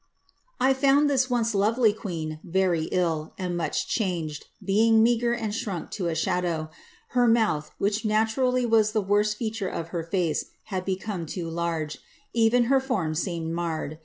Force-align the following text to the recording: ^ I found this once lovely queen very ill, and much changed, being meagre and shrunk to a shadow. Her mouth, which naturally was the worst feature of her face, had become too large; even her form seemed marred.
^ 0.01 0.03
I 0.59 0.73
found 0.73 1.07
this 1.11 1.29
once 1.29 1.53
lovely 1.53 1.93
queen 1.93 2.39
very 2.43 2.85
ill, 2.85 3.35
and 3.37 3.55
much 3.55 3.87
changed, 3.87 4.47
being 4.65 5.03
meagre 5.03 5.33
and 5.33 5.53
shrunk 5.53 5.91
to 5.91 6.07
a 6.07 6.15
shadow. 6.15 6.71
Her 7.09 7.27
mouth, 7.27 7.69
which 7.77 8.03
naturally 8.03 8.65
was 8.65 8.93
the 8.93 9.01
worst 9.03 9.37
feature 9.37 9.69
of 9.69 9.89
her 9.89 10.01
face, 10.01 10.45
had 10.63 10.85
become 10.85 11.27
too 11.27 11.51
large; 11.51 11.99
even 12.33 12.63
her 12.63 12.79
form 12.79 13.13
seemed 13.13 13.53
marred. 13.53 13.99